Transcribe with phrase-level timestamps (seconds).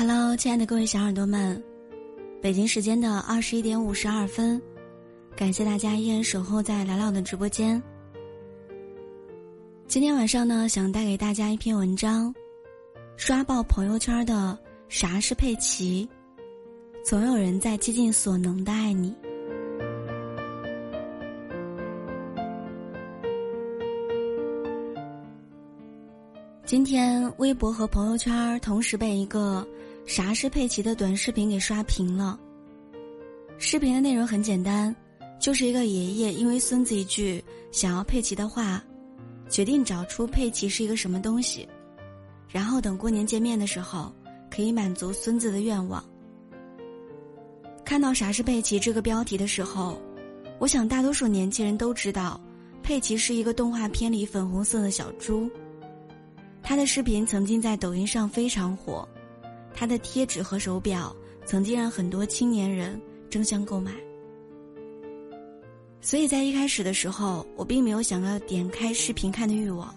[0.00, 1.60] Hello，亲爱的各位小耳朵们，
[2.40, 4.62] 北京时间的二十一点五十二分，
[5.34, 7.82] 感谢大家依然守候在聊聊的直播间。
[9.88, 12.32] 今天晚上呢，想带给大家一篇文章，
[13.16, 14.56] 刷爆朋友圈的
[14.88, 16.08] 啥是佩奇？
[17.04, 19.12] 总有人在竭尽所能的爱你。
[26.64, 29.66] 今天微博和朋友圈同时被一个
[30.08, 32.40] “啥是佩奇”的短视频给刷屏了。
[33.58, 34.94] 视频的内容很简单，
[35.38, 38.82] 就是一个爷爷因为孙子一句想要佩奇的话，
[39.50, 41.68] 决定找出佩奇是一个什么东西，
[42.48, 44.10] 然后等过年见面的时候
[44.50, 46.02] 可以满足孙子的愿望。
[47.84, 50.00] 看到“啥是佩奇”这个标题的时候，
[50.58, 52.40] 我想大多数年轻人都知道，
[52.82, 55.50] 佩奇是一个动画片里粉红色的小猪。
[56.62, 59.06] 他的视频曾经在抖音上非常火，
[59.78, 61.14] 他的贴纸和手表
[61.46, 63.92] 曾经让很多青年人争相购买。
[66.00, 69.94] 所以在一开始的时候，我并没有想要点开视频看的欲望。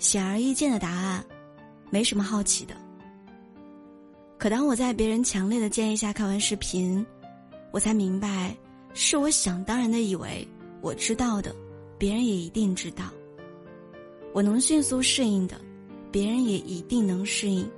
[0.00, 1.24] 显而易见的答案，
[1.88, 2.74] 没什么好奇的。
[4.38, 7.06] 可当我在别人强烈的建议下看完视频，
[7.70, 8.56] 我才明白，
[8.92, 10.46] 是我想当然的以为
[10.80, 11.54] 我知道的，
[11.96, 13.04] 别人也一定知道。
[14.32, 15.60] 我能迅速适应的，
[16.10, 17.70] 别人也一定能适应。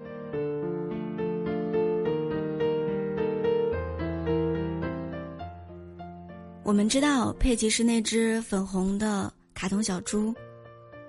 [6.67, 10.35] 我们知道佩奇是那只粉红的卡通小猪，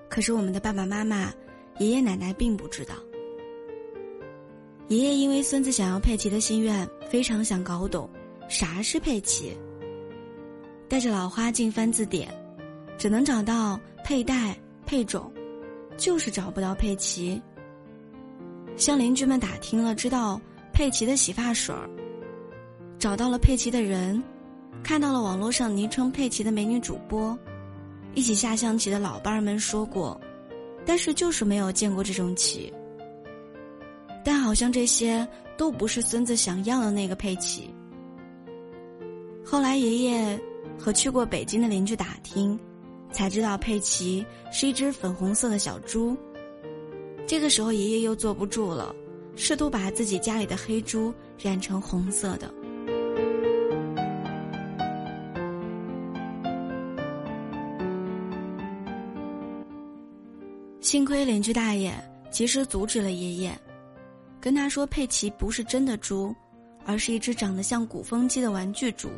[0.08, 1.32] 可是我们的爸爸妈妈、
[1.80, 2.94] 爷爷奶奶并不知道。
[4.86, 8.08] 爷爷因为孙子想要佩奇的心愿，非常想搞懂
[8.48, 9.58] 啥是佩奇。
[10.88, 12.32] 带着老花镜翻字典，
[12.96, 15.28] 只能找到佩戴、配种。
[15.96, 17.42] 就是找不到佩奇。
[18.76, 20.40] 向邻居们打听了，知道
[20.72, 21.90] 佩奇的洗发水儿，
[22.96, 24.22] 找到了佩奇的人，
[24.82, 27.38] 看到了网络上昵称佩奇的美女主播，
[28.14, 30.20] 一起下象棋的老伴儿们说过，
[30.84, 32.72] 但是就是没有见过这种棋。
[34.24, 37.74] 但好像这些都不是孙子想要的那个佩奇。
[39.44, 40.40] 后来爷爷
[40.78, 42.58] 和去过北京的邻居打听。
[43.10, 44.22] 才知道佩奇
[44.52, 46.14] 是一只粉红色的小猪。
[47.26, 48.94] 这个时候，爷爷又坐不住了，
[49.34, 52.52] 试图把自己家里的黑猪染成红色的。
[60.88, 61.92] 幸亏邻居大爷
[62.30, 63.54] 及时阻止了爷爷，
[64.40, 66.34] 跟他说佩奇不是真的猪，
[66.86, 69.10] 而是一只长得像鼓风机的玩具猪。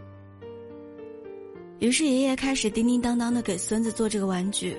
[1.78, 4.76] 于是爷爷开始叮叮当当的给孙子做这个玩具。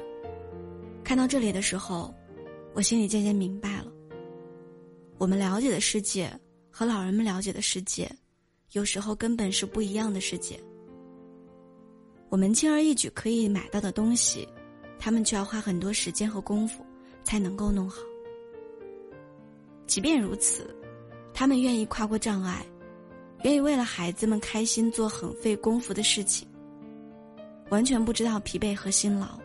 [1.02, 2.13] 看到这里的时候，
[2.74, 3.88] 我心里渐渐明白了：
[5.18, 6.29] 我们了解的世界
[6.69, 8.12] 和老人们了解的世界，
[8.73, 10.59] 有时候根本是不一样的世界。
[12.28, 14.46] 我们轻而易举可以买到的东西，
[15.04, 16.86] 他们却要花很多时间和功夫
[17.24, 18.04] 才能够弄好。
[19.88, 20.74] 即便如此，
[21.34, 22.64] 他们愿意跨过障碍，
[23.42, 26.48] 愿意为了孩子们开心做很费功夫的事情。
[27.72, 29.40] 完全不知道疲惫和辛劳。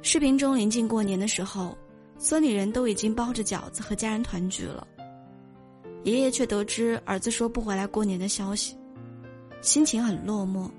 [0.00, 1.76] 视频中临近过年的时候，
[2.18, 4.86] 村里人都已经包着饺子和家人团聚了，
[6.04, 8.74] 爷爷却得知儿子说不回来过年的消息，
[9.60, 10.70] 心情很落寞。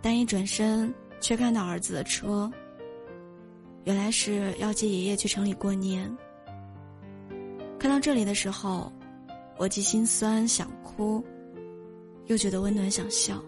[0.00, 2.50] 但一转身，却看到儿子的车，
[3.84, 6.14] 原来是要接爷爷去城里过年。
[7.78, 8.92] 看到这里的时候，
[9.56, 11.24] 我既心酸想哭，
[12.26, 13.42] 又觉得温暖想笑。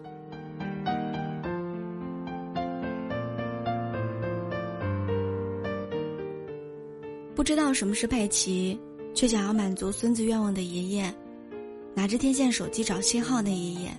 [7.33, 8.79] 不知道什么是佩奇，
[9.15, 11.13] 却想要满足孙子愿望的爷爷，
[11.95, 13.89] 拿着天线手机找信号的爷爷，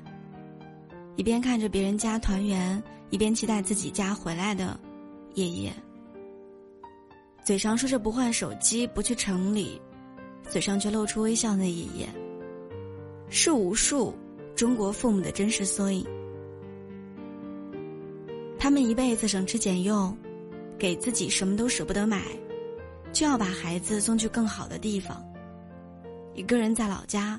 [1.16, 2.80] 一边看着别人家团圆，
[3.12, 4.80] 一边期待自己家回来的
[5.34, 5.70] 爷爷，
[7.44, 9.78] 嘴上说着不换手机不去城里，
[10.48, 12.08] 嘴上却露出微笑的爷爷，
[13.28, 14.14] 是无数
[14.56, 16.06] 中国父母的真实缩影。
[18.58, 20.16] 他们一辈子省吃俭用，
[20.78, 22.22] 给自己什么都舍不得买。
[23.12, 25.22] 就要把孩子送去更好的地方。
[26.32, 27.38] 一个人在老家，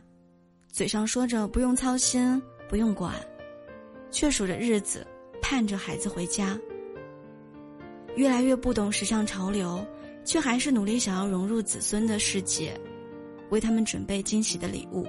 [0.72, 3.16] 嘴上说着不用操心、不用管，
[4.12, 5.08] 却数着日子，
[5.54, 6.60] 盼着孩子回家。
[8.16, 9.86] 越来越不懂时尚潮流，
[10.26, 12.76] 却还是努力想要融入子孙的世界，
[13.52, 15.06] 为他们准备惊喜的礼物。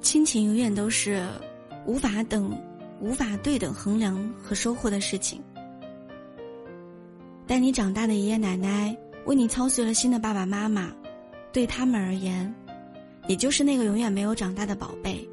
[0.00, 1.24] 亲情永远都是
[1.86, 2.60] 无法等、
[3.00, 5.40] 无法对等衡量和收获的事情。
[7.46, 10.92] 带你长大的爷爷奶奶，为你操碎了心的爸爸妈妈，
[11.52, 12.52] 对他们而言，
[13.28, 15.28] 你就是那个永远没有长大的宝贝，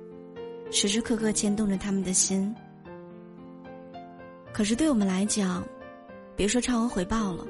[0.70, 2.54] 时时刻刻牵动着他们的心。
[4.54, 5.64] 可是对我们来讲，
[6.36, 7.48] 别说超额回报了，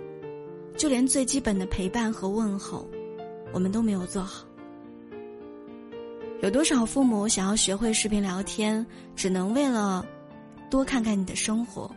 [0.77, 2.87] 就连最基本的陪伴和问候，
[3.51, 4.45] 我们都没有做好。
[6.41, 10.05] 有多少父母想要学会视频聊天，只能为了
[10.69, 11.93] 多看看你的生活？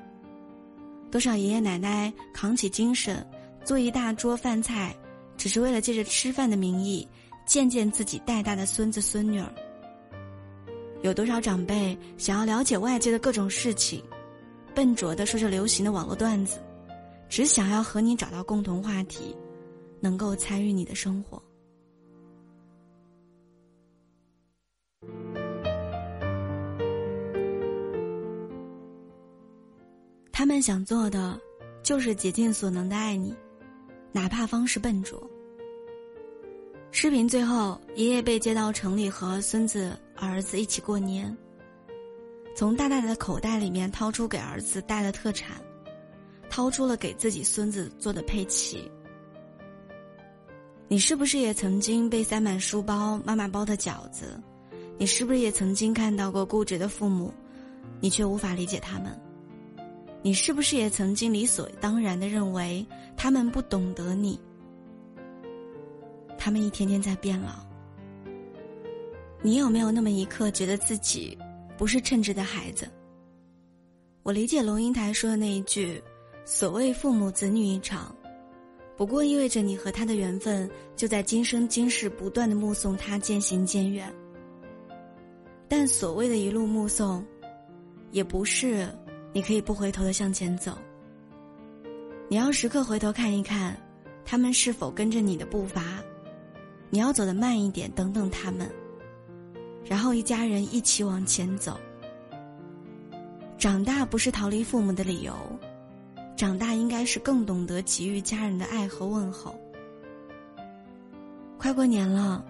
[1.11, 3.27] 多少爷爷奶奶扛起精神
[3.65, 4.95] 做一大桌饭菜，
[5.37, 7.07] 只是为了借着吃饭的名义
[7.47, 9.51] 见见自己带大的孙子孙女儿？
[11.03, 14.03] 有多少长辈想要了解外界的各种事情，
[14.75, 16.59] 笨拙的说着流行的网络段子，
[17.29, 19.35] 只想要和你找到共同话题，
[20.01, 21.41] 能够参与你的生活？
[30.47, 31.37] 他们想做的，
[31.83, 33.35] 就是竭尽所能的爱你，
[34.13, 35.21] 哪怕方式笨拙。
[36.93, 41.37] 视频最后，爷爷被接到城里和孙子、儿子一起过年。
[42.55, 45.61] 从大大的口袋里面掏出给儿子带的特产，
[46.49, 48.89] 掏出了给自己孙子做的佩奇。
[50.87, 54.41] 你是不是也曾经被塞满书包妈妈包的饺子？
[54.97, 57.35] 你是不是也曾经看到过固执的父母，
[57.99, 59.21] 你却无法理解他们？
[60.23, 62.85] 你是不是也曾经理所当然的认为
[63.17, 64.39] 他们不懂得你？
[66.37, 67.65] 他们一天天在变老。
[69.43, 71.39] 你有没有那么一刻觉得自己
[71.77, 72.89] 不是称职的孩子？
[74.25, 76.03] 我理解龙应台说的那一句
[76.45, 78.13] ：“所谓父母子女一场，
[78.97, 84.13] 不过意味着你和他的缘分就在今生今世不断的目送他渐行渐远。”
[85.69, 87.25] 但所谓的一路目送，
[88.11, 88.89] 也不是。
[89.37, 90.79] 你可以不回头的向前走。
[92.27, 93.79] 你要时刻回头看一看，
[94.25, 96.03] 他们是否跟着你的步伐。
[96.89, 98.67] 你要走得慢一点，等等他们，
[99.85, 101.79] 然后一家人一起往前走。
[103.59, 105.35] 长大不是逃离父母的理由，
[106.35, 109.55] 长大应该是更懂得给予家人的爱和问候。
[111.59, 112.43] 快过年了，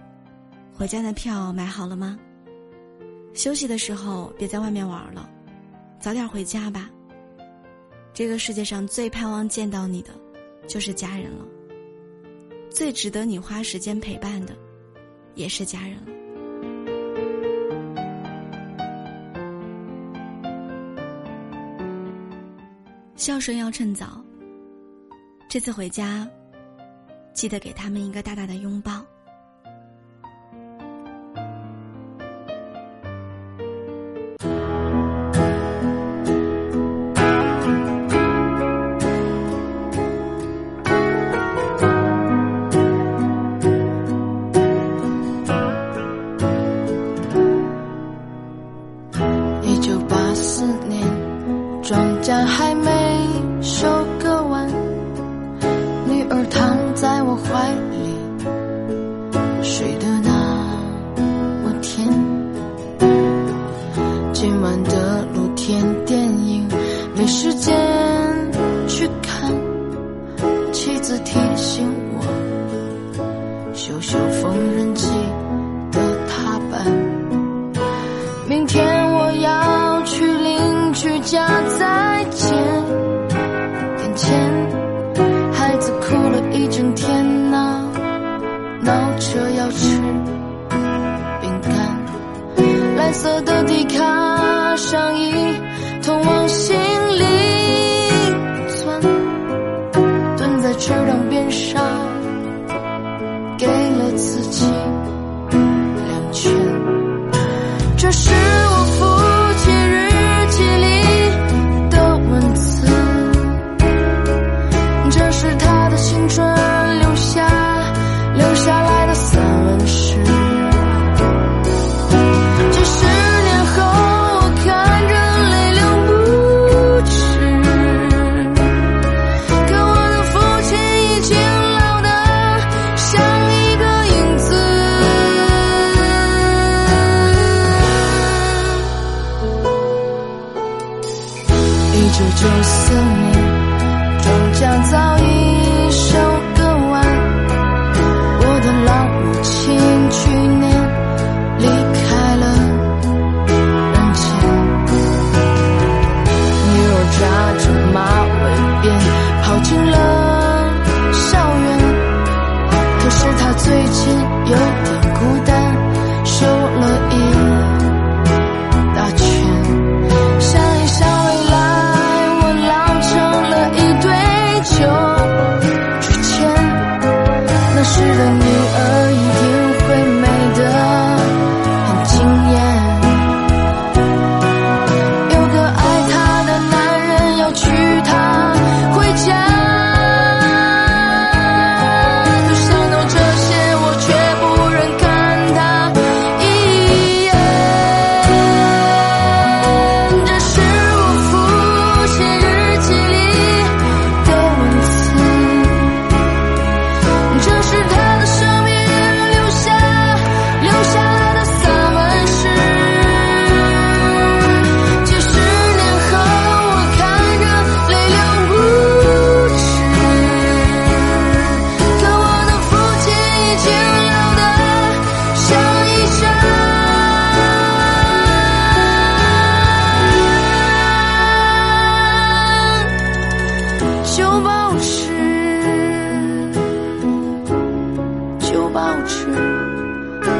[0.73, 2.17] 回家的票买好了吗？
[3.33, 5.29] 休息的时候别在外面玩了。
[5.99, 6.89] 早点回家吧。
[8.13, 10.11] 这个世界上最盼望见到你的，
[10.67, 11.45] 就是家人了。
[12.69, 14.55] 最值得你花时间陪伴的，
[15.35, 16.11] 也是家人了。
[23.15, 24.23] 孝顺要趁早。
[25.49, 26.29] 这次回家，
[27.33, 29.03] 记得给他们一个大大的拥抱。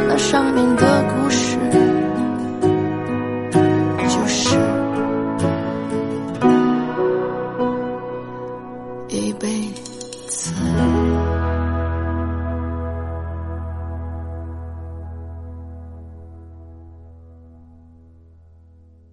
[0.07, 1.96] 那上面的故事。